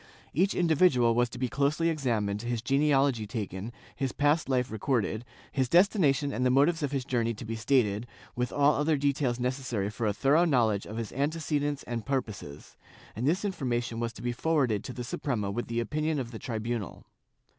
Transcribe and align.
Each 0.33 0.55
individual 0.55 1.13
was 1.13 1.29
to 1.29 1.37
be 1.37 1.47
closely 1.47 1.87
examined, 1.89 2.41
his 2.41 2.63
genealogy 2.63 3.27
taken, 3.27 3.71
his 3.95 4.11
past 4.13 4.49
life 4.49 4.71
recorded, 4.71 5.23
his 5.51 5.69
destination 5.69 6.33
and 6.33 6.43
the 6.43 6.49
motives 6.49 6.81
of 6.81 6.91
his 6.91 7.05
journey 7.05 7.35
to 7.35 7.45
be 7.45 7.55
stated, 7.55 8.07
with 8.35 8.51
all 8.51 8.73
other 8.73 8.97
details 8.97 9.39
necessary 9.39 9.91
for 9.91 10.07
a 10.07 10.11
thorough 10.13 10.45
knowledge 10.45 10.87
of 10.87 10.97
his 10.97 11.11
ante 11.11 11.37
cedents 11.37 11.83
and 11.85 12.03
purposes, 12.03 12.77
and 13.15 13.27
this 13.27 13.45
information 13.45 13.99
was 13.99 14.11
to 14.13 14.23
be 14.23 14.31
forwarded 14.31 14.83
to 14.85 14.91
the 14.93 15.03
Suprema 15.03 15.51
with 15.51 15.67
the 15.67 15.79
opinion 15.79 16.17
of 16.17 16.31
the 16.31 16.39
tribunal. 16.39 17.05